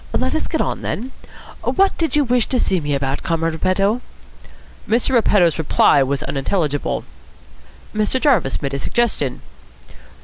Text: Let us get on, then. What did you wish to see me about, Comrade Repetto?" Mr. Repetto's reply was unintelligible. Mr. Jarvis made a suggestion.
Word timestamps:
Let 0.17 0.33
us 0.33 0.47
get 0.47 0.61
on, 0.61 0.81
then. 0.81 1.11
What 1.61 1.95
did 1.95 2.15
you 2.15 2.23
wish 2.23 2.47
to 2.47 2.59
see 2.59 2.79
me 2.81 2.95
about, 2.95 3.21
Comrade 3.21 3.53
Repetto?" 3.53 4.01
Mr. 4.89 5.11
Repetto's 5.11 5.59
reply 5.59 6.01
was 6.01 6.23
unintelligible. 6.23 7.05
Mr. 7.93 8.19
Jarvis 8.19 8.63
made 8.63 8.73
a 8.73 8.79
suggestion. 8.79 9.41